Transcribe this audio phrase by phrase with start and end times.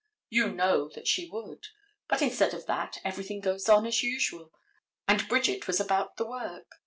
[0.31, 1.67] You know that she would.
[2.07, 4.51] But instead of that, everything goes on as usual,
[5.07, 6.79] and Bridget was about the work.